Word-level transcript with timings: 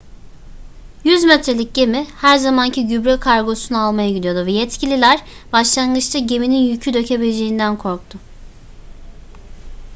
100 1.03 1.23
metrelik 1.25 1.73
gemi 1.73 2.07
her 2.21 2.37
zamanki 2.37 2.87
gübre 2.87 3.19
kargosunu 3.19 3.79
almaya 3.81 4.09
gidiyordu 4.11 4.45
ve 4.45 4.51
yetkililer 4.51 5.19
başlangıçta 5.53 6.19
geminin 6.19 6.57
yükü 6.61 6.93
dökebileceğinden 6.93 7.77
korktu 7.77 8.19